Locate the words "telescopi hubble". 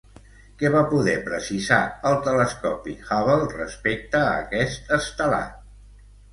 2.29-3.53